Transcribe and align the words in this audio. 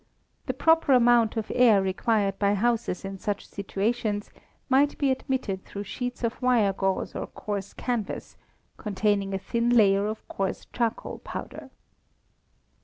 The 0.47 0.55
proper 0.55 0.93
amount 0.93 1.37
of 1.37 1.51
air 1.53 1.79
required 1.79 2.39
by 2.39 2.55
houses 2.55 3.05
in 3.05 3.19
such 3.19 3.47
situations 3.47 4.31
might 4.67 4.97
be 4.97 5.11
admitted 5.11 5.63
through 5.63 5.83
sheets 5.83 6.23
of 6.23 6.41
wire 6.41 6.73
gauze 6.73 7.13
or 7.13 7.27
coarse 7.27 7.71
canvas, 7.75 8.35
containing 8.77 9.31
a 9.35 9.37
thin 9.37 9.69
layer 9.69 10.07
of 10.07 10.27
coarse 10.27 10.65
charcoal 10.73 11.19
powder. 11.19 11.69